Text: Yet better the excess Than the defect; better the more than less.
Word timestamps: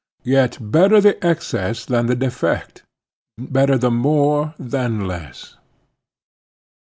Yet 0.23 0.57
better 0.59 0.99
the 0.99 1.23
excess 1.23 1.85
Than 1.85 2.07
the 2.07 2.15
defect; 2.15 2.81
better 3.37 3.77
the 3.77 3.91
more 3.91 4.55
than 4.57 5.05
less. 5.07 5.57